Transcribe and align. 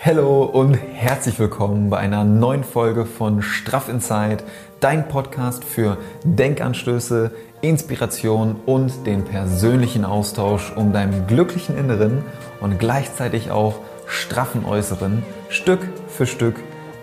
Hallo 0.00 0.44
und 0.44 0.74
herzlich 0.74 1.40
willkommen 1.40 1.90
bei 1.90 1.98
einer 1.98 2.22
neuen 2.22 2.62
Folge 2.62 3.04
von 3.04 3.42
Straff 3.42 3.88
Inside, 3.88 4.44
dein 4.78 5.08
Podcast 5.08 5.64
für 5.64 5.98
Denkanstöße, 6.22 7.32
Inspiration 7.62 8.60
und 8.64 9.08
den 9.08 9.24
persönlichen 9.24 10.04
Austausch, 10.04 10.72
um 10.76 10.92
deinem 10.92 11.26
glücklichen 11.26 11.76
Inneren 11.76 12.22
und 12.60 12.78
gleichzeitig 12.78 13.50
auch 13.50 13.80
straffen 14.06 14.64
Äußeren 14.64 15.24
Stück 15.48 15.80
für 16.06 16.26
Stück 16.26 16.54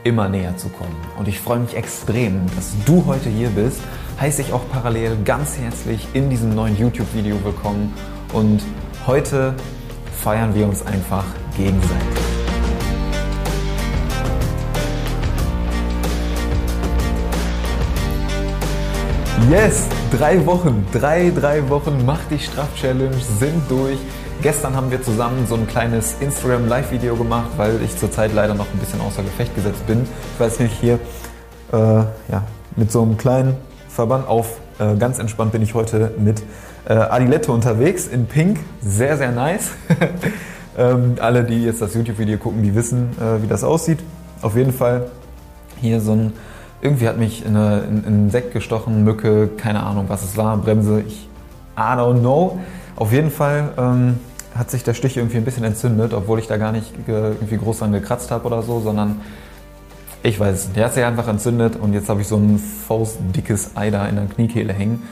immer 0.05 0.29
näher 0.29 0.55
zu 0.55 0.69
kommen. 0.69 0.95
Und 1.19 1.27
ich 1.27 1.41
freue 1.41 1.59
mich 1.59 1.75
extrem, 1.75 2.45
dass 2.55 2.71
du 2.85 3.05
heute 3.05 3.27
hier 3.27 3.49
bist. 3.49 3.81
Heiße 4.21 4.41
ich 4.41 4.53
auch 4.53 4.69
parallel 4.71 5.17
ganz 5.25 5.57
herzlich 5.57 6.07
in 6.13 6.29
diesem 6.29 6.55
neuen 6.55 6.77
YouTube-Video 6.77 7.43
willkommen. 7.43 7.93
Und 8.31 8.61
heute 9.05 9.53
feiern 10.23 10.55
wir 10.55 10.65
uns 10.65 10.85
einfach 10.85 11.25
gegenseitig. 11.57 12.24
Yes, 19.49 19.85
drei 20.11 20.43
Wochen, 20.47 20.87
drei, 20.91 21.29
drei 21.29 21.69
Wochen 21.69 22.03
Mach 22.03 22.23
dich 22.25 22.45
straff 22.45 22.73
Challenge 22.75 23.15
sind 23.37 23.69
durch. 23.69 23.99
Gestern 24.41 24.75
haben 24.75 24.89
wir 24.89 25.03
zusammen 25.03 25.45
so 25.47 25.53
ein 25.53 25.67
kleines 25.67 26.15
Instagram 26.19 26.67
Live-Video 26.67 27.15
gemacht, 27.15 27.49
weil 27.55 27.79
ich 27.83 27.95
zurzeit 27.95 28.33
leider 28.33 28.55
noch 28.55 28.65
ein 28.73 28.79
bisschen 28.79 29.01
außer 29.01 29.21
Gefecht 29.21 29.53
gesetzt 29.53 29.85
bin. 29.85 30.01
Ich 30.33 30.39
weiß 30.39 30.59
nicht, 30.61 30.73
hier 30.81 30.95
äh, 31.71 31.77
ja, 31.77 32.43
mit 32.75 32.91
so 32.91 33.03
einem 33.03 33.17
kleinen 33.17 33.55
Verband 33.87 34.27
auf. 34.27 34.57
Äh, 34.79 34.95
ganz 34.95 35.19
entspannt 35.19 35.51
bin 35.51 35.61
ich 35.61 35.75
heute 35.75 36.11
mit 36.17 36.41
äh, 36.89 36.93
Adilette 36.93 37.51
unterwegs 37.51 38.07
in 38.07 38.25
Pink. 38.25 38.57
Sehr, 38.81 39.15
sehr 39.15 39.31
nice. 39.31 39.73
ähm, 40.77 41.17
alle, 41.19 41.43
die 41.43 41.65
jetzt 41.65 41.83
das 41.83 41.93
YouTube-Video 41.93 42.39
gucken, 42.39 42.63
die 42.63 42.73
wissen, 42.73 43.11
äh, 43.19 43.43
wie 43.43 43.47
das 43.47 43.63
aussieht. 43.63 43.99
Auf 44.41 44.55
jeden 44.55 44.73
Fall 44.73 45.11
hier 45.81 46.01
so 46.01 46.13
ein 46.13 46.33
irgendwie 46.85 47.09
hat 47.09 47.17
mich 47.17 47.45
in, 47.45 47.55
eine, 47.55 47.79
in, 47.81 47.97
in 47.97 48.05
einen 48.05 48.29
Sekt 48.29 48.53
gestochen, 48.53 49.03
Mücke, 49.03 49.49
keine 49.57 49.83
Ahnung, 49.83 50.05
was 50.07 50.23
es 50.23 50.37
war, 50.37 50.55
Bremse, 50.57 51.03
ich 51.05 51.27
I 51.77 51.97
don't 51.97 52.19
know. 52.19 52.59
Auf 52.95 53.11
jeden 53.11 53.31
Fall 53.31 53.73
ähm, 53.77 54.19
hat 54.55 54.71
sich 54.71 54.83
der 54.83 54.93
Stich 54.93 55.17
irgendwie 55.17 55.37
ein 55.37 55.43
bisschen 55.43 55.65
entzündet, 55.65 56.13
obwohl 56.13 56.39
ich 56.39 56.47
da 56.47 56.57
gar 56.57 56.71
nicht 56.71 56.93
irgendwie 57.07 57.57
groß 57.57 57.79
dran 57.79 57.91
gekratzt 57.91 58.31
habe 58.31 58.45
oder 58.45 58.61
so, 58.61 58.79
sondern 58.79 59.19
ich 60.23 60.39
weiß 60.39 60.55
es 60.57 60.65
nicht. 60.67 60.77
Der 60.77 60.85
hat 60.85 60.93
sich 60.93 61.03
einfach 61.03 61.27
entzündet 61.27 61.75
und 61.75 61.93
jetzt 61.93 62.07
habe 62.07 62.21
ich 62.21 62.27
so 62.27 62.37
ein 62.37 62.57
faustdickes 62.57 63.71
Ei 63.75 63.91
da 63.91 64.07
in 64.07 64.15
der 64.15 64.25
Kniekehle 64.25 64.71
hängen. 64.71 65.03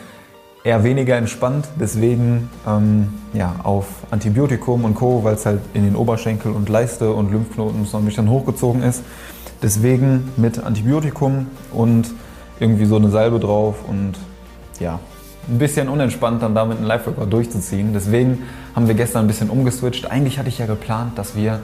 Eher 0.63 0.85
weniger 0.85 1.17
entspannt, 1.17 1.67
deswegen 1.77 2.49
ähm, 2.66 3.13
ja, 3.33 3.55
auf 3.63 3.88
Antibiotikum 4.11 4.85
und 4.85 4.95
Co., 4.95 5.21
weil 5.25 5.33
es 5.33 5.45
halt 5.45 5.59
in 5.73 5.83
den 5.83 5.97
Oberschenkel 5.97 6.53
und 6.53 6.69
Leiste 6.69 7.11
und 7.11 7.31
Lymphknoten 7.31 7.85
so 7.85 7.97
ein 7.97 8.05
bisschen 8.05 8.29
hochgezogen 8.29 8.81
ist. 8.81 9.03
Deswegen 9.64 10.31
mit 10.36 10.61
Antibiotikum 10.61 11.47
und 11.72 12.11
irgendwie 12.59 12.86
so 12.86 12.97
eine 12.97 13.09
Salbe 13.09 13.39
drauf 13.39 13.78
und 13.88 14.14
ja, 14.80 15.00
ein 15.47 15.58
bisschen 15.58 15.88
unentspannt 15.89 16.44
dann 16.44 16.53
damit 16.53 16.78
einen 16.78 16.86
Live-Workout 16.86 17.31
durchzuziehen. 17.31 17.94
Deswegen 17.94 18.44
haben 18.75 18.88
wir 18.88 18.94
gestern 18.94 19.25
ein 19.25 19.28
bisschen 19.28 19.50
umgeswitcht. 19.50 20.11
Eigentlich 20.11 20.38
hatte 20.38 20.50
ich 20.50 20.59
ja 20.59 20.66
geplant, 20.66 21.17
dass 21.17 21.36
wir 21.36 21.61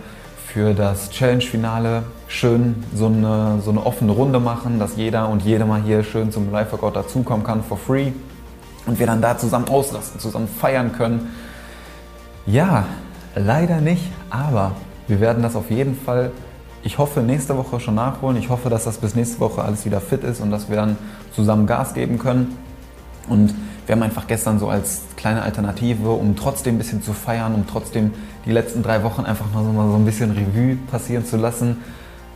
für 0.47 0.73
das 0.73 1.11
Challenge-Finale 1.11 2.03
schön 2.27 2.83
so 2.95 3.07
eine, 3.07 3.59
so 3.63 3.69
eine 3.69 3.85
offene 3.85 4.13
Runde 4.13 4.39
machen, 4.39 4.79
dass 4.79 4.95
jeder 4.95 5.29
und 5.29 5.43
jede 5.43 5.65
mal 5.65 5.81
hier 5.81 6.03
schön 6.03 6.31
zum 6.31 6.51
Live-Workout 6.51 6.95
dazukommen 6.95 7.45
kann 7.45 7.63
for 7.63 7.77
free 7.77 8.11
und 8.85 8.97
wir 8.97 9.05
dann 9.05 9.21
da 9.21 9.37
zusammen 9.37 9.67
ausrasten, 9.67 10.19
zusammen 10.19 10.47
feiern 10.47 10.93
können. 10.93 11.29
Ja, 12.45 12.85
leider 13.35 13.79
nicht, 13.79 14.03
aber 14.29 14.71
wir 15.07 15.19
werden 15.19 15.43
das 15.43 15.55
auf 15.55 15.69
jeden 15.69 15.95
Fall 15.95 16.31
ich 16.83 16.97
hoffe, 16.97 17.21
nächste 17.21 17.57
Woche 17.57 17.79
schon 17.79 17.95
nachholen. 17.95 18.37
Ich 18.37 18.49
hoffe, 18.49 18.69
dass 18.69 18.85
das 18.85 18.97
bis 18.97 19.15
nächste 19.15 19.39
Woche 19.39 19.61
alles 19.63 19.85
wieder 19.85 19.99
fit 19.99 20.23
ist 20.23 20.41
und 20.41 20.51
dass 20.51 20.69
wir 20.69 20.77
dann 20.77 20.97
zusammen 21.35 21.67
Gas 21.67 21.93
geben 21.93 22.19
können. 22.19 22.57
Und 23.27 23.53
wir 23.85 23.95
haben 23.95 24.03
einfach 24.03 24.27
gestern 24.27 24.59
so 24.59 24.69
als 24.69 25.01
kleine 25.17 25.41
Alternative, 25.41 26.11
um 26.11 26.35
trotzdem 26.35 26.75
ein 26.75 26.77
bisschen 26.77 27.01
zu 27.01 27.13
feiern, 27.13 27.53
um 27.55 27.65
trotzdem 27.67 28.13
die 28.45 28.51
letzten 28.51 28.83
drei 28.83 29.03
Wochen 29.03 29.25
einfach 29.25 29.45
mal 29.53 29.63
so, 29.63 29.71
mal 29.71 29.89
so 29.89 29.95
ein 29.95 30.05
bisschen 30.05 30.31
Revue 30.31 30.77
passieren 30.89 31.25
zu 31.25 31.37
lassen, 31.37 31.77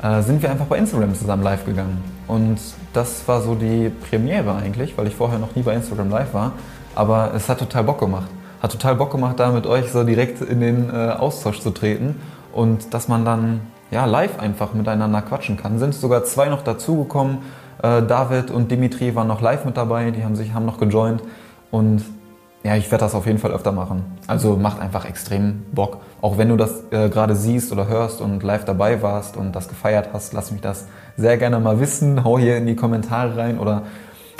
äh, 0.01 0.21
sind 0.21 0.41
wir 0.41 0.51
einfach 0.51 0.65
bei 0.65 0.77
Instagram 0.77 1.15
zusammen 1.15 1.43
live 1.43 1.65
gegangen. 1.65 2.03
Und 2.27 2.57
das 2.93 3.27
war 3.27 3.41
so 3.41 3.55
die 3.55 3.89
Premiere 4.09 4.55
eigentlich, 4.55 4.97
weil 4.97 5.07
ich 5.07 5.15
vorher 5.15 5.39
noch 5.39 5.55
nie 5.55 5.61
bei 5.61 5.73
Instagram 5.73 6.09
live 6.09 6.33
war. 6.33 6.53
Aber 6.95 7.31
es 7.35 7.49
hat 7.49 7.59
total 7.59 7.83
Bock 7.83 7.99
gemacht. 7.99 8.27
Hat 8.61 8.71
total 8.71 8.95
Bock 8.95 9.11
gemacht, 9.11 9.39
da 9.39 9.51
mit 9.51 9.65
euch 9.65 9.91
so 9.91 10.03
direkt 10.03 10.41
in 10.41 10.59
den 10.59 10.89
äh, 10.89 11.09
Austausch 11.11 11.59
zu 11.59 11.71
treten 11.71 12.15
und 12.53 12.93
dass 12.93 13.07
man 13.07 13.25
dann 13.25 13.61
ja, 13.93 14.05
live 14.05 14.39
einfach 14.39 14.73
miteinander 14.73 15.21
quatschen 15.21 15.55
kann. 15.55 15.77
Sind 15.77 15.93
sogar 15.93 16.23
zwei 16.23 16.49
noch 16.49 16.63
dazugekommen. 16.63 17.39
Äh, 17.81 18.01
David 18.01 18.49
und 18.49 18.71
Dimitri 18.71 19.15
waren 19.15 19.27
noch 19.27 19.41
live 19.41 19.65
mit 19.65 19.77
dabei, 19.77 20.11
die 20.11 20.23
haben 20.23 20.35
sich 20.35 20.53
haben 20.53 20.65
noch 20.65 20.79
gejoint 20.79 21.21
und 21.71 22.03
ja, 22.63 22.75
ich 22.75 22.89
werde 22.91 23.03
das 23.03 23.13
auf 23.13 23.25
jeden 23.27 23.39
Fall 23.39 23.51
öfter 23.51 23.73
machen. 23.73 24.03
Also 24.25 24.55
macht 24.55 24.79
einfach 24.79 25.05
extrem 25.05 25.65
Bock. 25.73 25.97
Auch 26.21 26.37
wenn 26.37 26.47
du 26.47 26.55
das 26.55 26.85
äh, 26.91 27.09
gerade 27.09 27.35
siehst 27.35 27.73
oder 27.73 27.87
hörst 27.87 28.21
und 28.21 28.41
live 28.41 28.63
dabei 28.63 29.01
warst 29.01 29.35
und 29.35 29.53
das 29.53 29.67
gefeiert 29.67 30.09
hast, 30.13 30.33
lass 30.33 30.51
mich 30.51 30.61
das 30.61 30.87
sehr 31.17 31.37
gerne 31.37 31.59
mal 31.59 31.79
wissen. 31.81 32.23
Hau 32.23 32.39
hier 32.39 32.55
in 32.57 32.65
die 32.65 32.77
Kommentare 32.77 33.35
rein 33.35 33.59
oder 33.59 33.83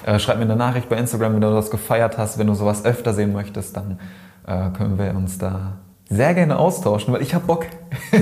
äh, 0.06 0.20
schreib 0.20 0.38
mir 0.38 0.44
eine 0.44 0.56
Nachricht 0.56 0.88
bei 0.88 0.96
Instagram, 0.96 1.34
wenn 1.34 1.42
du 1.42 1.54
das 1.54 1.70
gefeiert 1.70 2.18
hast. 2.18 2.40
Wenn 2.40 2.48
du 2.48 2.54
sowas 2.54 2.86
öfter 2.86 3.14
sehen 3.14 3.34
möchtest, 3.34 3.76
dann 3.76 4.00
äh, 4.48 4.70
können 4.70 4.98
wir 4.98 5.14
uns 5.16 5.38
da 5.38 5.74
sehr 6.14 6.34
gerne 6.34 6.58
austauschen, 6.58 7.14
weil 7.14 7.22
ich 7.22 7.34
habe 7.34 7.46
Bock. 7.46 7.66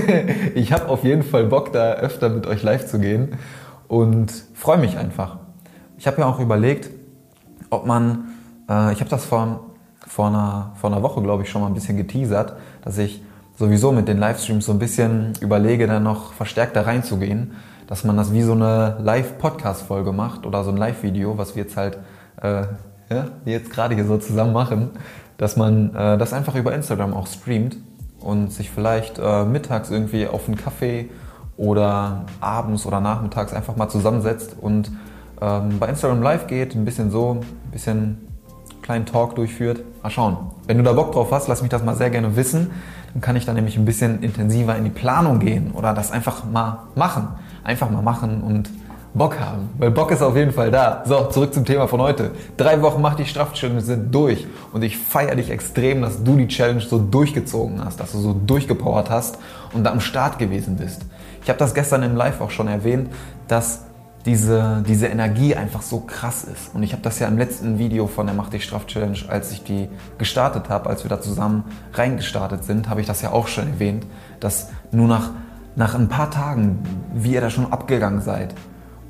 ich 0.54 0.72
habe 0.72 0.88
auf 0.88 1.04
jeden 1.04 1.22
Fall 1.22 1.44
Bock, 1.44 1.72
da 1.72 1.94
öfter 1.94 2.28
mit 2.28 2.46
euch 2.46 2.62
live 2.62 2.86
zu 2.86 2.98
gehen 2.98 3.36
und 3.88 4.32
freue 4.54 4.78
mich 4.78 4.98
einfach. 4.98 5.38
Ich 5.98 6.06
habe 6.06 6.20
ja 6.20 6.26
auch 6.26 6.40
überlegt, 6.40 6.90
ob 7.70 7.86
man, 7.86 8.30
äh, 8.68 8.92
ich 8.92 9.00
habe 9.00 9.10
das 9.10 9.24
vor, 9.24 9.60
vor, 10.06 10.28
einer, 10.28 10.72
vor 10.80 10.90
einer 10.90 11.02
Woche, 11.02 11.22
glaube 11.22 11.42
ich, 11.42 11.50
schon 11.50 11.62
mal 11.62 11.68
ein 11.68 11.74
bisschen 11.74 11.96
geteasert, 11.96 12.54
dass 12.84 12.98
ich 12.98 13.22
sowieso 13.56 13.92
mit 13.92 14.08
den 14.08 14.18
Livestreams 14.18 14.66
so 14.66 14.72
ein 14.72 14.78
bisschen 14.78 15.34
überlege, 15.40 15.86
da 15.86 16.00
noch 16.00 16.32
verstärkter 16.32 16.86
reinzugehen, 16.86 17.52
dass 17.86 18.04
man 18.04 18.16
das 18.16 18.32
wie 18.32 18.42
so 18.42 18.52
eine 18.52 18.96
Live-Podcast-Folge 19.00 20.12
macht 20.12 20.46
oder 20.46 20.64
so 20.64 20.70
ein 20.70 20.76
Live-Video, 20.76 21.38
was 21.38 21.54
wir 21.54 21.64
jetzt 21.64 21.76
halt 21.76 21.98
äh, 22.40 22.64
ja, 23.10 23.26
jetzt 23.44 23.70
gerade 23.70 23.94
hier 23.94 24.06
so 24.06 24.16
zusammen 24.18 24.52
machen 24.52 24.90
dass 25.38 25.56
man 25.56 25.94
äh, 25.94 26.18
das 26.18 26.32
einfach 26.32 26.54
über 26.54 26.74
Instagram 26.74 27.14
auch 27.14 27.26
streamt 27.26 27.76
und 28.20 28.52
sich 28.52 28.70
vielleicht 28.70 29.18
äh, 29.18 29.44
mittags 29.44 29.90
irgendwie 29.90 30.26
auf 30.26 30.46
einen 30.46 30.56
Kaffee 30.56 31.08
oder 31.56 32.24
abends 32.40 32.86
oder 32.86 33.00
nachmittags 33.00 33.52
einfach 33.52 33.76
mal 33.76 33.88
zusammensetzt 33.88 34.56
und 34.60 34.90
ähm, 35.40 35.78
bei 35.78 35.88
Instagram 35.88 36.22
live 36.22 36.46
geht, 36.46 36.74
ein 36.74 36.84
bisschen 36.84 37.10
so, 37.10 37.40
ein 37.40 37.70
bisschen 37.70 38.28
kleinen 38.82 39.06
Talk 39.06 39.34
durchführt. 39.34 39.80
Mal 40.02 40.10
schauen. 40.10 40.36
Wenn 40.66 40.78
du 40.78 40.84
da 40.84 40.92
Bock 40.92 41.12
drauf 41.12 41.30
hast, 41.30 41.48
lass 41.48 41.62
mich 41.62 41.70
das 41.70 41.84
mal 41.84 41.96
sehr 41.96 42.10
gerne 42.10 42.36
wissen. 42.36 42.70
Dann 43.12 43.20
kann 43.20 43.36
ich 43.36 43.44
da 43.44 43.52
nämlich 43.52 43.76
ein 43.76 43.84
bisschen 43.84 44.22
intensiver 44.22 44.76
in 44.76 44.84
die 44.84 44.90
Planung 44.90 45.38
gehen 45.38 45.72
oder 45.72 45.94
das 45.94 46.12
einfach 46.12 46.44
mal 46.44 46.84
machen. 46.94 47.28
Einfach 47.64 47.90
mal 47.90 48.02
machen 48.02 48.42
und 48.42 48.70
Bock 49.14 49.38
haben. 49.38 49.68
Weil 49.78 49.90
Bock 49.90 50.10
ist 50.10 50.22
auf 50.22 50.36
jeden 50.36 50.52
Fall 50.52 50.70
da. 50.70 51.02
So, 51.04 51.26
zurück 51.26 51.52
zum 51.52 51.64
Thema 51.64 51.86
von 51.86 52.00
heute. 52.00 52.30
Drei 52.56 52.80
Wochen 52.80 53.02
macht 53.02 53.18
die 53.18 53.26
Strafchallenge 53.26 53.82
sind 53.82 54.14
durch. 54.14 54.46
Und 54.72 54.82
ich 54.82 54.96
feiere 54.96 55.36
dich 55.36 55.50
extrem, 55.50 56.00
dass 56.02 56.24
du 56.24 56.36
die 56.36 56.48
Challenge 56.48 56.80
so 56.80 56.98
durchgezogen 56.98 57.84
hast, 57.84 58.00
dass 58.00 58.12
du 58.12 58.18
so 58.18 58.32
durchgepowert 58.32 59.10
hast 59.10 59.38
und 59.74 59.84
da 59.84 59.90
am 59.90 60.00
Start 60.00 60.38
gewesen 60.38 60.76
bist. 60.76 61.02
Ich 61.42 61.48
habe 61.48 61.58
das 61.58 61.74
gestern 61.74 62.02
im 62.02 62.16
Live 62.16 62.40
auch 62.40 62.50
schon 62.50 62.68
erwähnt, 62.68 63.10
dass 63.48 63.82
diese, 64.24 64.82
diese 64.86 65.08
Energie 65.08 65.56
einfach 65.56 65.82
so 65.82 66.00
krass 66.00 66.44
ist. 66.44 66.74
Und 66.74 66.82
ich 66.82 66.92
habe 66.92 67.02
das 67.02 67.18
ja 67.18 67.26
im 67.26 67.36
letzten 67.36 67.78
Video 67.78 68.06
von 68.06 68.26
der 68.26 68.34
Mach 68.34 68.48
dich 68.48 68.64
Straf 68.64 68.86
Challenge, 68.86 69.18
als 69.28 69.50
ich 69.52 69.64
die 69.64 69.88
gestartet 70.16 70.68
habe, 70.68 70.88
als 70.88 71.04
wir 71.04 71.08
da 71.08 71.20
zusammen 71.20 71.64
reingestartet 71.92 72.64
sind, 72.64 72.88
habe 72.88 73.00
ich 73.00 73.06
das 73.06 73.20
ja 73.20 73.32
auch 73.32 73.48
schon 73.48 73.66
erwähnt, 73.66 74.06
dass 74.38 74.68
nur 74.92 75.08
nach, 75.08 75.30
nach 75.74 75.94
ein 75.94 76.08
paar 76.08 76.30
Tagen, 76.30 76.78
wie 77.12 77.32
ihr 77.32 77.40
da 77.40 77.50
schon 77.50 77.72
abgegangen 77.72 78.20
seid, 78.20 78.54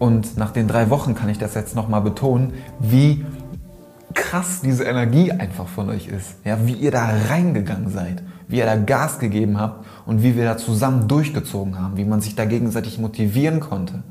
und 0.03 0.37
nach 0.37 0.51
den 0.51 0.67
drei 0.67 0.91
Wochen 0.91 1.15
kann 1.15 1.29
ich 1.29 1.39
das 1.39 1.55
jetzt 1.55 1.77
nochmal 1.77 2.01
betonen, 2.01 2.55
wie 2.81 3.25
krass 4.15 4.61
diese 4.61 4.83
Energie 4.83 5.31
einfach 5.31 5.69
von 5.69 5.91
euch 5.91 6.09
ist. 6.09 6.35
Ja, 6.45 6.67
wie 6.67 6.73
ihr 6.73 6.91
da 6.91 7.09
reingegangen 7.29 7.89
seid, 7.89 8.21
wie 8.49 8.59
ihr 8.59 8.67
da 8.67 8.75
Gas 8.75 9.21
gegeben 9.21 9.61
habt 9.61 9.87
und 10.05 10.25
wie 10.25 10.35
wir 10.35 10.45
da 10.45 10.57
zusammen 10.57 11.07
durchgezogen 11.07 11.79
haben, 11.81 11.99
wie 11.99 12.05
man 12.05 12.21
sich 12.21 12.35
da 12.35 12.47
gegenseitig 12.47 12.99
motivieren 12.99 13.61
konnte. 13.61 14.03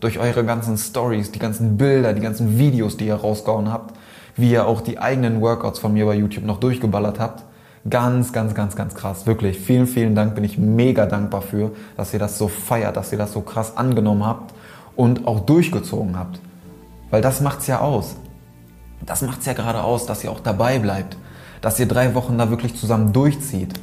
Durch 0.00 0.18
eure 0.18 0.44
ganzen 0.44 0.78
Stories, 0.78 1.30
die 1.30 1.38
ganzen 1.38 1.76
Bilder, 1.76 2.12
die 2.12 2.22
ganzen 2.22 2.58
Videos, 2.58 2.96
die 2.96 3.06
ihr 3.06 3.14
rausgehauen 3.14 3.72
habt, 3.72 3.94
wie 4.34 4.50
ihr 4.50 4.66
auch 4.66 4.80
die 4.80 4.98
eigenen 4.98 5.40
Workouts 5.40 5.78
von 5.78 5.92
mir 5.92 6.06
bei 6.06 6.16
YouTube 6.16 6.44
noch 6.44 6.58
durchgeballert 6.58 7.20
habt. 7.20 7.44
Ganz, 7.88 8.32
ganz, 8.32 8.56
ganz, 8.56 8.74
ganz 8.74 8.96
krass. 8.96 9.28
Wirklich. 9.28 9.60
Vielen, 9.60 9.86
vielen 9.86 10.16
Dank. 10.16 10.34
Bin 10.34 10.42
ich 10.42 10.58
mega 10.58 11.06
dankbar 11.06 11.42
für, 11.42 11.70
dass 11.96 12.12
ihr 12.12 12.18
das 12.18 12.36
so 12.36 12.48
feiert, 12.48 12.96
dass 12.96 13.12
ihr 13.12 13.18
das 13.18 13.32
so 13.32 13.42
krass 13.42 13.76
angenommen 13.76 14.26
habt 14.26 14.52
und 14.96 15.26
auch 15.26 15.40
durchgezogen 15.40 16.18
habt. 16.18 16.40
Weil 17.10 17.22
das 17.22 17.40
macht's 17.40 17.66
ja 17.66 17.80
aus. 17.80 18.16
Das 19.04 19.22
macht's 19.22 19.46
ja 19.46 19.52
gerade 19.52 19.82
aus, 19.82 20.06
dass 20.06 20.24
ihr 20.24 20.32
auch 20.32 20.40
dabei 20.40 20.78
bleibt, 20.78 21.16
dass 21.60 21.78
ihr 21.78 21.86
drei 21.86 22.14
Wochen 22.14 22.38
da 22.38 22.50
wirklich 22.50 22.76
zusammen 22.76 23.12
durchzieht. 23.12 23.74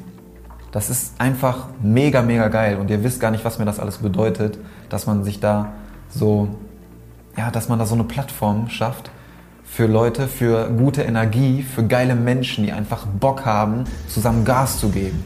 Das 0.71 0.89
ist 0.89 1.13
einfach 1.19 1.67
mega, 1.81 2.23
mega 2.23 2.47
geil 2.47 2.77
und 2.77 2.89
ihr 2.89 3.03
wisst 3.03 3.19
gar 3.19 3.29
nicht, 3.29 3.45
was 3.45 3.59
mir 3.59 3.65
das 3.65 3.79
alles 3.79 3.99
bedeutet, 3.99 4.57
dass 4.89 5.05
man 5.05 5.23
sich 5.23 5.39
da 5.39 5.73
so, 6.09 6.47
ja, 7.37 7.51
dass 7.51 7.69
man 7.69 7.77
da 7.77 7.85
so 7.85 7.93
eine 7.93 8.03
Plattform 8.05 8.69
schafft 8.69 9.11
für 9.63 9.85
Leute, 9.85 10.27
für 10.27 10.69
gute 10.69 11.03
Energie, 11.03 11.63
für 11.63 11.83
geile 11.83 12.15
Menschen, 12.15 12.63
die 12.63 12.71
einfach 12.71 13.05
Bock 13.05 13.45
haben, 13.45 13.85
zusammen 14.07 14.45
Gas 14.45 14.79
zu 14.79 14.89
geben. 14.89 15.23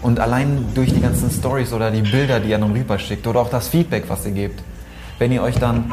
Und 0.00 0.20
allein 0.20 0.66
durch 0.74 0.92
die 0.92 1.00
ganzen 1.00 1.30
Stories 1.30 1.72
oder 1.72 1.90
die 1.90 2.02
Bilder, 2.02 2.38
die 2.38 2.50
ihr 2.50 2.58
dann 2.58 2.72
rüberschickt 2.72 3.26
oder 3.26 3.40
auch 3.40 3.50
das 3.50 3.68
Feedback, 3.68 4.04
was 4.08 4.24
ihr 4.26 4.32
gebt, 4.32 4.62
wenn 5.18 5.32
ihr 5.32 5.42
euch 5.42 5.58
dann 5.58 5.90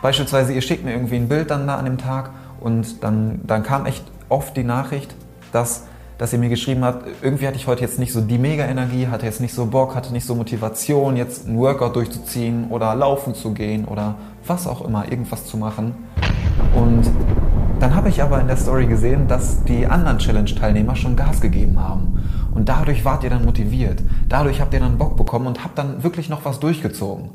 beispielsweise, 0.00 0.52
ihr 0.52 0.62
schickt 0.62 0.84
mir 0.84 0.92
irgendwie 0.92 1.16
ein 1.16 1.28
Bild 1.28 1.50
dann 1.50 1.66
da 1.66 1.76
an 1.76 1.84
dem 1.84 1.98
Tag 1.98 2.30
und 2.60 3.02
dann, 3.02 3.40
dann 3.44 3.62
kam 3.62 3.86
echt 3.86 4.04
oft 4.28 4.56
die 4.56 4.64
Nachricht, 4.64 5.14
dass, 5.52 5.86
dass 6.18 6.32
ihr 6.32 6.38
mir 6.38 6.48
geschrieben 6.48 6.84
habt, 6.84 7.06
irgendwie 7.22 7.46
hatte 7.46 7.56
ich 7.56 7.66
heute 7.66 7.82
jetzt 7.82 7.98
nicht 7.98 8.12
so 8.12 8.20
die 8.20 8.38
Mega-Energie, 8.38 9.08
hatte 9.08 9.26
jetzt 9.26 9.40
nicht 9.40 9.54
so 9.54 9.66
Bock, 9.66 9.94
hatte 9.94 10.12
nicht 10.12 10.26
so 10.26 10.34
Motivation, 10.34 11.16
jetzt 11.16 11.46
ein 11.46 11.58
Workout 11.58 11.96
durchzuziehen 11.96 12.68
oder 12.70 12.94
laufen 12.94 13.34
zu 13.34 13.52
gehen 13.52 13.84
oder 13.84 14.16
was 14.46 14.66
auch 14.66 14.84
immer, 14.84 15.10
irgendwas 15.10 15.46
zu 15.46 15.56
machen. 15.56 15.94
Und 16.74 17.10
dann 17.80 17.94
habe 17.94 18.08
ich 18.08 18.22
aber 18.22 18.40
in 18.40 18.46
der 18.46 18.56
Story 18.56 18.86
gesehen, 18.86 19.28
dass 19.28 19.64
die 19.64 19.86
anderen 19.86 20.18
Challenge-Teilnehmer 20.18 20.96
schon 20.96 21.16
Gas 21.16 21.40
gegeben 21.40 21.80
haben. 21.80 22.22
Und 22.54 22.68
dadurch 22.68 23.04
wart 23.04 23.24
ihr 23.24 23.30
dann 23.30 23.44
motiviert. 23.44 24.02
Dadurch 24.28 24.60
habt 24.60 24.72
ihr 24.72 24.80
dann 24.80 24.98
Bock 24.98 25.16
bekommen 25.16 25.46
und 25.46 25.64
habt 25.64 25.78
dann 25.78 26.02
wirklich 26.02 26.28
noch 26.28 26.44
was 26.44 26.60
durchgezogen. 26.60 27.30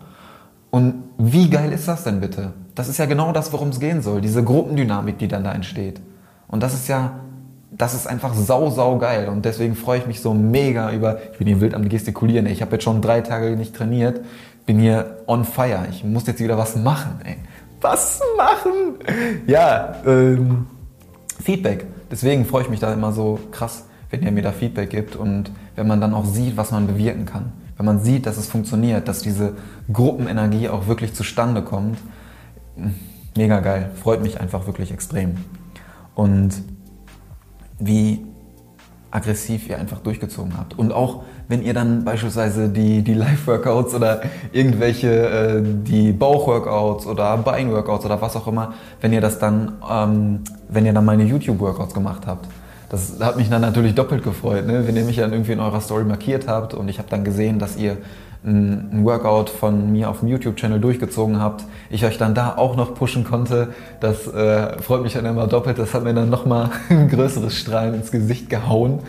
Und 0.69 1.03
wie 1.17 1.49
geil 1.49 1.71
ist 1.71 1.87
das 1.87 2.03
denn 2.03 2.19
bitte? 2.19 2.53
Das 2.75 2.87
ist 2.87 2.97
ja 2.97 3.05
genau 3.05 3.31
das, 3.31 3.51
worum 3.53 3.69
es 3.69 3.79
gehen 3.79 4.01
soll. 4.01 4.21
Diese 4.21 4.43
Gruppendynamik, 4.43 5.17
die 5.17 5.27
dann 5.27 5.43
da 5.43 5.51
entsteht. 5.51 5.99
Und 6.47 6.61
das 6.61 6.73
ist 6.73 6.87
ja, 6.87 7.19
das 7.71 7.93
ist 7.93 8.07
einfach 8.07 8.33
sau, 8.33 8.69
sau 8.69 8.97
geil. 8.97 9.29
Und 9.29 9.45
deswegen 9.45 9.75
freue 9.75 9.99
ich 9.99 10.07
mich 10.07 10.21
so 10.21 10.33
mega 10.33 10.91
über, 10.91 11.19
ich 11.31 11.37
bin 11.37 11.47
hier 11.47 11.61
wild 11.61 11.73
am 11.73 11.87
gestikulieren. 11.87 12.45
Ey. 12.45 12.53
Ich 12.53 12.61
habe 12.61 12.73
jetzt 12.73 12.83
schon 12.83 13.01
drei 13.01 13.21
Tage 13.21 13.55
nicht 13.57 13.75
trainiert, 13.75 14.21
bin 14.65 14.79
hier 14.79 15.17
on 15.27 15.45
fire. 15.45 15.87
Ich 15.89 16.03
muss 16.03 16.27
jetzt 16.27 16.39
wieder 16.39 16.57
was 16.57 16.75
machen. 16.75 17.19
Ey. 17.23 17.37
Was 17.81 18.21
machen? 18.37 18.95
Ja, 19.45 19.95
ähm, 20.05 20.67
Feedback. 21.43 21.85
Deswegen 22.09 22.45
freue 22.45 22.63
ich 22.63 22.69
mich 22.69 22.79
da 22.79 22.93
immer 22.93 23.11
so 23.11 23.39
krass, 23.51 23.85
wenn 24.09 24.23
ihr 24.23 24.31
mir 24.31 24.41
da 24.41 24.51
Feedback 24.51 24.89
gibt 24.89 25.15
und 25.15 25.51
wenn 25.75 25.87
man 25.87 26.01
dann 26.01 26.13
auch 26.13 26.25
sieht, 26.25 26.57
was 26.57 26.71
man 26.71 26.87
bewirken 26.87 27.25
kann. 27.25 27.51
Wenn 27.77 27.85
man 27.85 27.99
sieht, 27.99 28.25
dass 28.25 28.37
es 28.37 28.47
funktioniert, 28.47 29.07
dass 29.07 29.21
diese 29.21 29.53
Gruppenenergie 29.91 30.69
auch 30.69 30.87
wirklich 30.87 31.13
zustande 31.13 31.61
kommt. 31.61 31.99
Mega 33.35 33.59
geil. 33.59 33.91
Freut 34.01 34.21
mich 34.21 34.41
einfach 34.41 34.65
wirklich 34.65 34.91
extrem. 34.91 35.37
Und 36.15 36.63
wie 37.79 38.25
aggressiv 39.11 39.69
ihr 39.69 39.79
einfach 39.79 39.99
durchgezogen 39.99 40.57
habt. 40.57 40.77
Und 40.77 40.91
auch 40.91 41.23
wenn 41.47 41.63
ihr 41.63 41.73
dann 41.73 42.03
beispielsweise 42.03 42.67
die, 42.67 43.03
die 43.03 43.13
Live-Workouts 43.13 43.95
oder 43.95 44.21
irgendwelche, 44.51 45.09
äh, 45.09 45.61
die 45.63 46.11
Bauch-Workouts 46.11 47.07
oder 47.07 47.37
Bein-Workouts 47.37 48.05
oder 48.05 48.21
was 48.21 48.35
auch 48.35 48.47
immer, 48.47 48.73
wenn 48.99 49.13
ihr 49.13 49.21
das 49.21 49.39
dann, 49.39 49.73
ähm, 49.89 50.41
wenn 50.67 50.85
ihr 50.85 50.93
dann 50.93 51.05
meine 51.05 51.23
YouTube-Workouts 51.23 51.93
gemacht 51.93 52.27
habt. 52.27 52.47
Das 52.89 53.19
hat 53.19 53.35
mich 53.35 53.49
dann 53.49 53.61
natürlich 53.61 53.95
doppelt 53.95 54.23
gefreut, 54.23 54.65
ne? 54.65 54.87
wenn 54.87 54.95
ihr 54.95 55.03
mich 55.03 55.17
dann 55.17 55.33
irgendwie 55.33 55.51
in 55.51 55.59
eurer 55.59 55.81
Story 55.81 56.05
markiert 56.05 56.47
habt 56.47 56.73
und 56.73 56.87
ich 56.87 56.99
habe 56.99 57.09
dann 57.09 57.25
gesehen, 57.25 57.59
dass 57.59 57.75
ihr 57.75 57.97
ein 58.45 59.03
Workout 59.03 59.49
von 59.49 59.91
mir 59.91 60.09
auf 60.09 60.19
dem 60.19 60.29
YouTube-Channel 60.29 60.79
durchgezogen 60.79 61.41
habt, 61.41 61.65
ich 61.89 62.05
euch 62.05 62.17
dann 62.17 62.33
da 62.33 62.55
auch 62.55 62.77
noch 62.77 62.95
pushen 62.95 63.25
konnte, 63.25 63.69
das 63.99 64.27
äh, 64.27 64.81
freut 64.81 65.01
mich 65.01 65.13
dann 65.13 65.25
immer 65.25 65.47
doppelt. 65.47 65.77
Das 65.77 65.93
hat 65.93 66.03
mir 66.03 66.13
dann 66.13 66.29
nochmal 66.29 66.69
ein 66.89 67.09
größeres 67.09 67.57
Strahlen 67.57 67.95
ins 67.95 68.11
Gesicht 68.11 68.49
gehauen. 68.49 68.99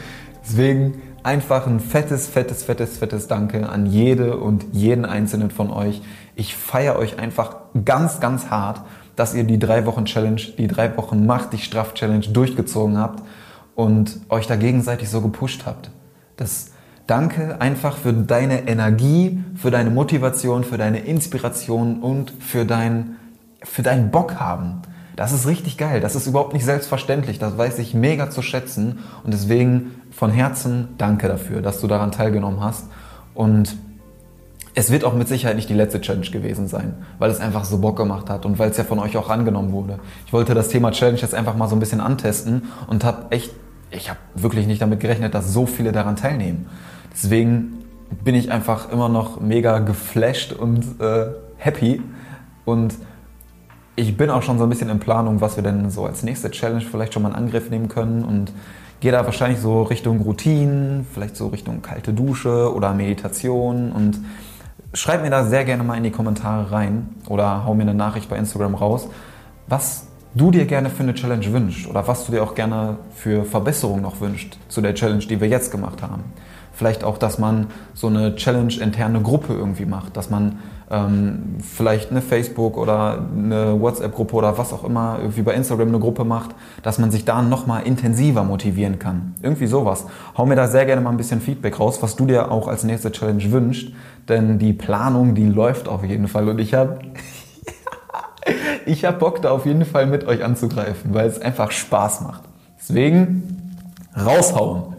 Deswegen 0.42 1.02
einfach 1.22 1.66
ein 1.66 1.78
fettes, 1.78 2.26
fettes, 2.26 2.64
fettes, 2.64 2.98
fettes 2.98 3.28
Danke 3.28 3.68
an 3.68 3.86
jede 3.86 4.38
und 4.38 4.66
jeden 4.72 5.04
einzelnen 5.04 5.50
von 5.50 5.70
euch. 5.70 6.00
Ich 6.34 6.56
feiere 6.56 6.96
euch 6.96 7.18
einfach 7.18 7.56
ganz, 7.84 8.18
ganz 8.18 8.50
hart, 8.50 8.80
dass 9.14 9.34
ihr 9.34 9.44
die 9.44 9.58
drei 9.58 9.86
Wochen 9.86 10.04
Challenge, 10.04 10.40
die 10.56 10.68
drei 10.68 10.96
Wochen 10.96 11.26
Macht 11.26 11.52
dich 11.52 11.64
straff 11.64 11.94
Challenge 11.94 12.26
durchgezogen 12.26 12.98
habt 12.98 13.22
und 13.78 14.18
euch 14.28 14.48
da 14.48 14.56
gegenseitig 14.56 15.08
so 15.08 15.20
gepusht 15.20 15.62
habt. 15.64 15.92
Das 16.36 16.72
Danke 17.06 17.60
einfach 17.60 17.96
für 17.96 18.12
deine 18.12 18.68
Energie, 18.68 19.42
für 19.54 19.70
deine 19.70 19.88
Motivation, 19.88 20.64
für 20.64 20.76
deine 20.76 20.98
Inspiration 20.98 22.00
und 22.00 22.32
für 22.40 22.66
dein, 22.66 23.16
für 23.62 23.82
deinen 23.82 24.10
Bock 24.10 24.34
haben. 24.34 24.82
Das 25.14 25.32
ist 25.32 25.46
richtig 25.46 25.78
geil. 25.78 26.00
Das 26.00 26.16
ist 26.16 26.26
überhaupt 26.26 26.54
nicht 26.54 26.66
selbstverständlich. 26.66 27.38
Das 27.38 27.56
weiß 27.56 27.78
ich 27.78 27.94
mega 27.94 28.28
zu 28.28 28.42
schätzen. 28.42 28.98
Und 29.24 29.32
deswegen 29.32 29.92
von 30.10 30.32
Herzen 30.32 30.88
danke 30.98 31.28
dafür, 31.28 31.62
dass 31.62 31.80
du 31.80 31.86
daran 31.86 32.10
teilgenommen 32.10 32.60
hast. 32.60 32.88
Und 33.32 33.76
es 34.74 34.90
wird 34.90 35.04
auch 35.04 35.14
mit 35.14 35.28
Sicherheit 35.28 35.56
nicht 35.56 35.70
die 35.70 35.74
letzte 35.74 36.00
Challenge 36.00 36.28
gewesen 36.28 36.68
sein, 36.68 36.94
weil 37.18 37.30
es 37.30 37.40
einfach 37.40 37.64
so 37.64 37.78
Bock 37.78 37.96
gemacht 37.96 38.28
hat 38.28 38.44
und 38.44 38.58
weil 38.58 38.70
es 38.70 38.76
ja 38.76 38.84
von 38.84 38.98
euch 38.98 39.16
auch 39.16 39.30
angenommen 39.30 39.72
wurde. 39.72 39.98
Ich 40.26 40.32
wollte 40.32 40.52
das 40.52 40.68
Thema 40.68 40.90
Challenge 40.90 41.18
jetzt 41.18 41.34
einfach 41.34 41.56
mal 41.56 41.68
so 41.68 41.76
ein 41.76 41.80
bisschen 41.80 42.00
antesten 42.00 42.64
und 42.86 43.02
habe 43.02 43.30
echt, 43.30 43.50
ich 43.90 44.10
habe 44.10 44.18
wirklich 44.34 44.66
nicht 44.66 44.82
damit 44.82 45.00
gerechnet, 45.00 45.34
dass 45.34 45.52
so 45.52 45.66
viele 45.66 45.92
daran 45.92 46.16
teilnehmen. 46.16 46.66
Deswegen 47.12 47.84
bin 48.24 48.34
ich 48.34 48.50
einfach 48.50 48.90
immer 48.90 49.08
noch 49.08 49.40
mega 49.40 49.78
geflasht 49.78 50.52
und 50.52 51.00
äh, 51.00 51.26
happy. 51.56 52.02
Und 52.64 52.94
ich 53.96 54.16
bin 54.16 54.30
auch 54.30 54.42
schon 54.42 54.58
so 54.58 54.64
ein 54.64 54.70
bisschen 54.70 54.88
in 54.88 54.98
Planung, 54.98 55.40
was 55.40 55.56
wir 55.56 55.62
denn 55.62 55.90
so 55.90 56.04
als 56.04 56.22
nächste 56.22 56.50
Challenge 56.50 56.82
vielleicht 56.82 57.14
schon 57.14 57.22
mal 57.22 57.30
in 57.30 57.34
Angriff 57.34 57.70
nehmen 57.70 57.88
können 57.88 58.24
und 58.24 58.52
gehe 59.00 59.12
da 59.12 59.24
wahrscheinlich 59.24 59.60
so 59.60 59.82
Richtung 59.82 60.20
Routinen, 60.20 61.06
vielleicht 61.12 61.36
so 61.36 61.48
Richtung 61.48 61.82
kalte 61.82 62.12
Dusche 62.12 62.74
oder 62.74 62.92
Meditation 62.94 63.92
und 63.92 64.18
schreib 64.92 65.22
mir 65.22 65.30
da 65.30 65.44
sehr 65.44 65.64
gerne 65.64 65.84
mal 65.84 65.96
in 65.96 66.04
die 66.04 66.10
Kommentare 66.10 66.70
rein 66.72 67.08
oder 67.28 67.64
hau 67.64 67.74
mir 67.74 67.82
eine 67.82 67.94
Nachricht 67.94 68.28
bei 68.28 68.36
Instagram 68.36 68.74
raus, 68.74 69.08
was 69.66 70.07
du 70.38 70.50
dir 70.50 70.64
gerne 70.66 70.88
für 70.88 71.02
eine 71.02 71.14
Challenge 71.14 71.52
wünschst 71.52 71.88
oder 71.88 72.06
was 72.08 72.24
du 72.24 72.32
dir 72.32 72.42
auch 72.42 72.54
gerne 72.54 72.96
für 73.14 73.44
Verbesserungen 73.44 74.02
noch 74.02 74.20
wünschst 74.20 74.58
zu 74.68 74.80
der 74.80 74.94
Challenge, 74.94 75.24
die 75.24 75.40
wir 75.40 75.48
jetzt 75.48 75.70
gemacht 75.70 76.02
haben. 76.02 76.24
Vielleicht 76.72 77.02
auch, 77.02 77.18
dass 77.18 77.38
man 77.38 77.66
so 77.92 78.06
eine 78.06 78.36
Challenge-interne 78.36 79.20
Gruppe 79.20 79.52
irgendwie 79.52 79.84
macht, 79.84 80.16
dass 80.16 80.30
man 80.30 80.60
ähm, 80.90 81.56
vielleicht 81.60 82.12
eine 82.12 82.22
Facebook- 82.22 82.76
oder 82.76 83.26
eine 83.36 83.80
WhatsApp-Gruppe 83.80 84.36
oder 84.36 84.58
was 84.58 84.72
auch 84.72 84.84
immer, 84.84 85.18
irgendwie 85.20 85.42
bei 85.42 85.54
Instagram 85.54 85.88
eine 85.88 85.98
Gruppe 85.98 86.24
macht, 86.24 86.50
dass 86.82 86.98
man 86.98 87.10
sich 87.10 87.24
da 87.24 87.42
nochmal 87.42 87.82
intensiver 87.82 88.44
motivieren 88.44 89.00
kann. 89.00 89.34
Irgendwie 89.42 89.66
sowas. 89.66 90.06
Hau 90.36 90.46
mir 90.46 90.54
da 90.54 90.68
sehr 90.68 90.86
gerne 90.86 91.02
mal 91.02 91.10
ein 91.10 91.16
bisschen 91.16 91.40
Feedback 91.40 91.80
raus, 91.80 91.98
was 92.00 92.14
du 92.14 92.26
dir 92.26 92.52
auch 92.52 92.68
als 92.68 92.84
nächste 92.84 93.10
Challenge 93.10 93.50
wünschst, 93.50 93.90
denn 94.28 94.60
die 94.60 94.72
Planung, 94.72 95.34
die 95.34 95.46
läuft 95.46 95.88
auf 95.88 96.04
jeden 96.04 96.28
Fall 96.28 96.48
und 96.48 96.60
ich 96.60 96.74
habe 96.74 97.00
ich 98.88 99.04
habe 99.04 99.18
Bock 99.18 99.42
da 99.42 99.50
auf 99.50 99.66
jeden 99.66 99.84
Fall 99.84 100.06
mit 100.06 100.26
euch 100.26 100.42
anzugreifen, 100.42 101.14
weil 101.14 101.26
es 101.26 101.40
einfach 101.40 101.70
Spaß 101.70 102.22
macht. 102.22 102.42
Deswegen 102.78 103.74
raushauen. 104.16 104.96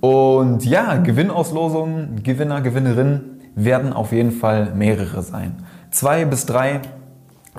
Und 0.00 0.64
ja, 0.64 0.96
Gewinnauslosungen, 0.96 2.22
Gewinner, 2.22 2.60
Gewinnerinnen 2.60 3.40
werden 3.54 3.92
auf 3.92 4.12
jeden 4.12 4.32
Fall 4.32 4.72
mehrere 4.74 5.22
sein. 5.22 5.64
Zwei 5.90 6.24
bis 6.24 6.46
drei 6.46 6.80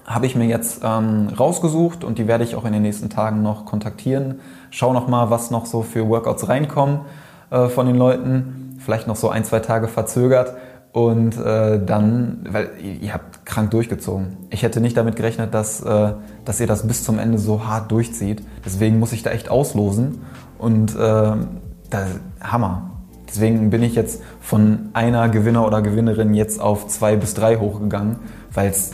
habe 0.05 0.25
ich 0.25 0.35
mir 0.35 0.45
jetzt 0.45 0.81
ähm, 0.83 1.29
rausgesucht 1.37 2.03
und 2.03 2.17
die 2.17 2.27
werde 2.27 2.43
ich 2.43 2.55
auch 2.55 2.65
in 2.65 2.73
den 2.73 2.81
nächsten 2.81 3.09
Tagen 3.09 3.41
noch 3.41 3.65
kontaktieren. 3.65 4.41
Schau 4.69 4.93
noch 4.93 5.07
mal, 5.07 5.29
was 5.29 5.51
noch 5.51 5.65
so 5.65 5.81
für 5.81 6.07
Workouts 6.07 6.47
reinkommen 6.49 7.01
äh, 7.49 7.67
von 7.67 7.87
den 7.87 7.95
Leuten. 7.95 8.77
Vielleicht 8.79 9.07
noch 9.07 9.15
so 9.15 9.29
ein, 9.29 9.45
zwei 9.45 9.61
Tage 9.61 9.87
verzögert. 9.87 10.55
Und 10.95 11.37
äh, 11.37 11.85
dann, 11.85 12.47
weil 12.49 12.69
ihr 13.01 13.13
habt 13.13 13.45
krank 13.45 13.69
durchgezogen. 13.71 14.37
Ich 14.49 14.63
hätte 14.63 14.79
nicht 14.79 14.95
damit 14.95 15.17
gerechnet, 15.17 15.53
dass, 15.53 15.81
äh, 15.81 16.13
dass 16.45 16.61
ihr 16.61 16.67
das 16.67 16.87
bis 16.87 17.03
zum 17.03 17.19
Ende 17.19 17.37
so 17.37 17.67
hart 17.67 17.91
durchzieht. 17.91 18.41
Deswegen 18.63 18.97
muss 18.97 19.11
ich 19.11 19.21
da 19.21 19.31
echt 19.31 19.49
auslosen. 19.49 20.19
Und 20.57 20.95
äh, 20.95 21.33
das, 21.89 22.07
Hammer. 22.39 22.91
Deswegen 23.27 23.71
bin 23.71 23.83
ich 23.83 23.93
jetzt 23.93 24.23
von 24.39 24.87
einer 24.93 25.27
Gewinner 25.27 25.67
oder 25.67 25.81
Gewinnerin 25.81 26.33
jetzt 26.33 26.61
auf 26.61 26.87
zwei 26.87 27.17
bis 27.17 27.33
drei 27.33 27.57
hochgegangen, 27.57 28.15
weil 28.53 28.69
es 28.69 28.93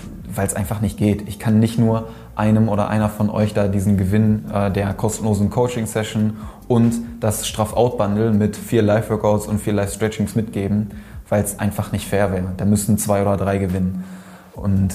einfach 0.55 0.81
nicht 0.81 0.97
geht. 0.97 1.27
Ich 1.27 1.37
kann 1.37 1.59
nicht 1.59 1.77
nur 1.77 2.07
einem 2.35 2.67
oder 2.67 2.89
einer 2.89 3.09
von 3.09 3.29
euch 3.29 3.53
da 3.53 3.67
diesen 3.67 3.97
Gewinn 3.97 4.45
äh, 4.51 4.71
der 4.71 4.91
kostenlosen 4.95 5.51
Coaching-Session 5.51 6.37
und 6.67 6.95
das 7.19 7.47
Straff-Out-Bundle 7.47 8.31
mit 8.31 8.55
vier 8.55 8.81
Live-Workouts 8.81 9.45
und 9.45 9.59
vier 9.59 9.73
Live-Stretchings 9.73 10.33
mitgeben, 10.33 10.89
weil 11.31 11.43
es 11.43 11.59
einfach 11.59 11.93
nicht 11.93 12.07
fair 12.07 12.31
wäre. 12.31 12.51
Da 12.57 12.65
müssten 12.65 12.97
zwei 12.97 13.21
oder 13.21 13.37
drei 13.37 13.57
gewinnen. 13.57 14.03
Und 14.53 14.89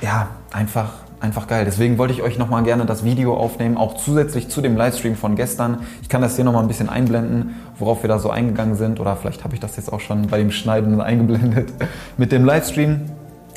ja, 0.00 0.28
einfach 0.52 0.92
einfach 1.18 1.48
geil. 1.48 1.64
Deswegen 1.66 1.98
wollte 1.98 2.14
ich 2.14 2.22
euch 2.22 2.38
nochmal 2.38 2.62
gerne 2.62 2.86
das 2.86 3.04
Video 3.04 3.36
aufnehmen, 3.36 3.76
auch 3.76 3.96
zusätzlich 3.96 4.48
zu 4.48 4.62
dem 4.62 4.76
Livestream 4.76 5.16
von 5.16 5.36
gestern. 5.36 5.80
Ich 6.00 6.08
kann 6.08 6.22
das 6.22 6.36
hier 6.36 6.44
nochmal 6.44 6.62
ein 6.62 6.68
bisschen 6.68 6.88
einblenden, 6.88 7.56
worauf 7.78 8.02
wir 8.02 8.08
da 8.08 8.18
so 8.18 8.30
eingegangen 8.30 8.76
sind. 8.76 9.00
Oder 9.00 9.16
vielleicht 9.16 9.44
habe 9.44 9.54
ich 9.54 9.60
das 9.60 9.76
jetzt 9.76 9.92
auch 9.92 10.00
schon 10.00 10.28
bei 10.28 10.38
dem 10.38 10.52
Schneiden 10.52 11.00
eingeblendet 11.00 11.72
mit 12.16 12.32
dem 12.32 12.44
Livestream. 12.44 13.02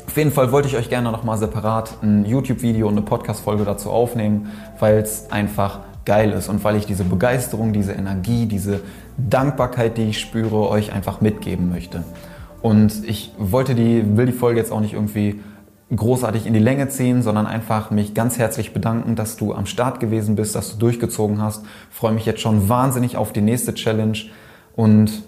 Auf 0.06 0.16
jeden 0.16 0.32
Fall 0.32 0.52
wollte 0.52 0.68
ich 0.68 0.76
euch 0.76 0.90
gerne 0.90 1.10
nochmal 1.10 1.38
separat 1.38 1.94
ein 2.02 2.26
YouTube-Video 2.26 2.86
und 2.88 2.94
eine 2.94 3.02
Podcast-Folge 3.02 3.64
dazu 3.64 3.90
aufnehmen, 3.90 4.50
weil 4.78 4.98
es 4.98 5.30
einfach 5.30 5.80
geil 6.04 6.32
ist 6.32 6.48
und 6.48 6.62
weil 6.64 6.76
ich 6.76 6.86
diese 6.86 7.04
Begeisterung, 7.04 7.72
diese 7.72 7.92
Energie, 7.92 8.46
diese 8.46 8.80
Dankbarkeit, 9.16 9.96
die 9.96 10.10
ich 10.10 10.20
spüre, 10.20 10.68
euch 10.68 10.92
einfach 10.92 11.20
mitgeben 11.20 11.70
möchte. 11.70 12.04
Und 12.62 13.04
ich 13.06 13.32
wollte 13.38 13.74
die, 13.74 14.16
will 14.16 14.26
die 14.26 14.32
Folge 14.32 14.58
jetzt 14.58 14.72
auch 14.72 14.80
nicht 14.80 14.94
irgendwie 14.94 15.40
großartig 15.94 16.46
in 16.46 16.54
die 16.54 16.60
Länge 16.60 16.88
ziehen, 16.88 17.22
sondern 17.22 17.46
einfach 17.46 17.90
mich 17.90 18.14
ganz 18.14 18.38
herzlich 18.38 18.72
bedanken, 18.72 19.16
dass 19.16 19.36
du 19.36 19.52
am 19.52 19.66
Start 19.66 20.00
gewesen 20.00 20.34
bist, 20.34 20.56
dass 20.56 20.72
du 20.72 20.78
durchgezogen 20.78 21.42
hast. 21.42 21.64
Ich 21.90 21.96
freue 21.96 22.12
mich 22.12 22.26
jetzt 22.26 22.40
schon 22.40 22.68
wahnsinnig 22.68 23.16
auf 23.16 23.32
die 23.32 23.42
nächste 23.42 23.74
Challenge 23.74 24.18
und 24.76 25.22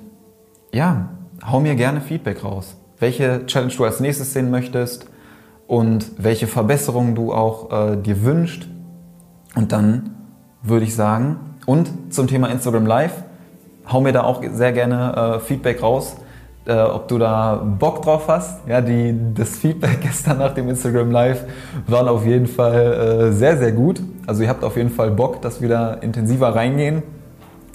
ja, 0.73 1.11
hau 1.47 1.61
mir 1.61 1.75
gerne 1.75 2.01
Feedback 2.01 2.43
raus. 2.43 2.77
Welche 2.99 3.45
Challenge 3.47 3.73
du 3.77 3.85
als 3.85 4.01
nächstes 4.01 4.33
sehen 4.33 4.51
möchtest 4.51 5.07
und 5.67 6.11
welche 6.19 6.47
Verbesserungen 6.47 7.15
du 7.15 7.33
auch 7.33 7.71
äh, 7.71 7.97
dir 7.97 8.25
wünschst. 8.25 8.67
Und 9.55 9.73
dann 9.73 10.16
würde 10.69 10.85
ich 10.85 10.95
sagen, 10.95 11.39
und 11.67 12.13
zum 12.13 12.27
Thema 12.27 12.49
Instagram 12.49 12.87
Live, 12.87 13.25
hau 13.91 14.01
mir 14.01 14.13
da 14.13 14.23
auch 14.23 14.43
sehr 14.53 14.73
gerne 14.73 15.37
äh, 15.37 15.41
Feedback 15.41 15.83
raus 15.83 16.17
äh, 16.67 16.81
ob 16.81 17.09
du 17.09 17.19
da 17.19 17.55
Bock 17.57 18.03
drauf 18.03 18.29
hast. 18.29 18.67
Ja, 18.69 18.81
die, 18.81 19.15
das 19.35 19.57
Feedback 19.57 20.01
gestern 20.03 20.39
nach 20.39 20.53
dem 20.55 20.69
Instagram 20.69 21.11
Live 21.11 21.45
war 21.87 22.11
auf 22.11 22.27
jeden 22.27 22.47
Fall 22.47 23.29
äh, 23.29 23.33
sehr, 23.33 23.57
sehr 23.57 23.73
gut. 23.73 24.03
Also 24.27 24.43
ihr 24.43 24.49
habt 24.49 24.65
auf 24.65 24.77
jeden 24.77 24.91
Fall 24.91 25.13
Bock, 25.13 25.41
dass 25.43 25.61
wir 25.61 25.69
da 25.69 25.95
intensiver 25.95 26.55
reingehen 26.55 27.03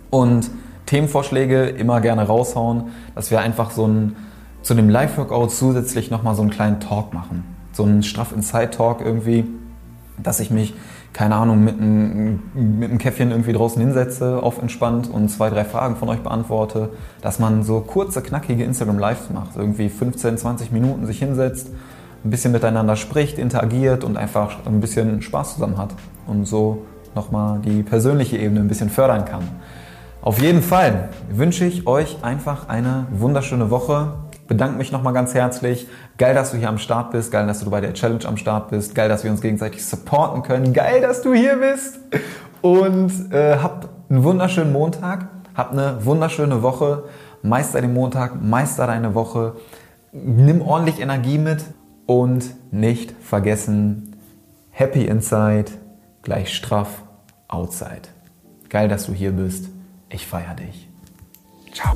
und 0.10 0.50
Themenvorschläge 0.86 1.69
immer 1.69 2.01
gerne 2.01 2.27
raushauen, 2.27 2.89
dass 3.15 3.31
wir 3.31 3.39
einfach 3.39 3.71
so 3.71 3.88
ein, 3.88 4.15
zu 4.62 4.74
dem 4.74 4.89
Live-Workout 4.89 5.51
zusätzlich 5.51 6.12
nochmal 6.12 6.36
so 6.36 6.41
einen 6.41 6.51
kleinen 6.51 6.81
Talk 6.81 7.13
machen. 7.13 7.45
So 7.71 7.83
einen 7.83 8.03
straff 8.03 8.33
Inside 8.33 8.71
Talk 8.71 9.00
irgendwie, 9.00 9.45
dass 10.21 10.41
ich 10.41 10.51
mich 10.51 10.74
keine 11.13 11.36
Ahnung, 11.36 11.63
mit 11.63 11.77
einem, 11.77 12.39
mit 12.53 12.89
einem 12.89 12.98
Käffchen 12.98 13.32
irgendwie 13.32 13.53
draußen 13.53 13.82
hinsetze, 13.82 14.41
auf 14.41 14.62
entspannt 14.62 15.10
und 15.12 15.30
zwei, 15.30 15.50
drei 15.50 15.65
Fragen 15.65 15.98
von 15.98 16.08
euch 16.10 16.20
beantworte, 16.20 16.89
dass 17.22 17.39
man 17.39 17.63
so 17.63 17.82
kurze, 17.82 18.22
knackige 18.22 18.63
Instagram 18.63 18.98
Lives 18.98 19.30
macht, 19.34 19.56
irgendwie 19.56 19.89
15, 19.89 20.38
20 20.38 20.72
Minuten 20.72 21.06
sich 21.06 21.20
hinsetzt, 21.20 21.70
ein 22.24 22.30
bisschen 22.30 22.51
miteinander 22.51 22.96
spricht, 22.96 23.39
interagiert 23.39 24.03
und 24.03 24.15
einfach 24.15 24.65
ein 24.65 24.80
bisschen 24.80 25.22
Spaß 25.22 25.56
zusammen 25.56 25.77
hat 25.77 25.89
und 26.27 26.46
so 26.46 26.86
nochmal 27.15 27.60
die 27.60 27.84
persönliche 27.84 28.38
Ebene 28.38 28.62
ein 28.62 28.68
bisschen 28.68 28.89
fördern 28.89 29.25
kann. 29.25 29.44
Auf 30.22 30.41
jeden 30.41 30.62
Fall 30.62 31.10
wünsche 31.32 31.65
ich 31.65 31.88
euch 31.88 32.24
einfach 32.24 32.70
eine 32.70 33.08
wunderschöne 33.12 33.72
Woche 33.72 34.13
bedanke 34.51 34.77
mich 34.77 34.91
nochmal 34.91 35.13
ganz 35.13 35.34
herzlich. 35.34 35.88
Geil, 36.17 36.36
dass 36.36 36.51
du 36.51 36.58
hier 36.58 36.67
am 36.67 36.77
Start 36.77 37.12
bist. 37.12 37.31
Geil, 37.31 37.48
dass 37.48 37.62
du 37.62 37.70
bei 37.70 37.79
der 37.79 37.93
Challenge 37.93 38.25
am 38.25 38.36
Start 38.36 38.70
bist. 38.70 38.93
Geil, 38.93 39.08
dass 39.08 39.24
wir 39.24 39.31
uns 39.31 39.39
gegenseitig 39.39 39.86
supporten 39.86 40.43
können. 40.43 40.74
Geil, 40.74 41.00
dass 41.00 41.22
du 41.22 41.34
hier 41.34 41.55
bist. 41.55 42.01
Und 42.62 43.31
äh, 43.31 43.55
hab 43.60 43.88
einen 44.10 44.25
wunderschönen 44.25 44.74
Montag. 44.74 45.29
Hab 45.55 45.72
eine 45.72 46.05
wunderschöne 46.05 46.62
Woche. 46.62 47.05
Meister 47.43 47.79
den 47.79 47.93
Montag, 47.93 48.43
meister 48.43 48.88
deine 48.88 49.15
Woche. 49.15 49.55
Nimm 50.12 50.62
ordentlich 50.62 51.00
Energie 51.00 51.38
mit. 51.38 51.63
Und 52.05 52.43
nicht 52.74 53.13
vergessen, 53.22 54.17
happy 54.72 55.05
inside 55.05 55.72
gleich 56.24 56.53
straff 56.53 57.03
outside. 57.48 58.10
Geil, 58.67 58.89
dass 58.89 59.05
du 59.05 59.13
hier 59.13 59.31
bist. 59.31 59.70
Ich 60.10 60.27
feiere 60.27 60.55
dich. 60.55 60.89
Ciao. 61.72 61.96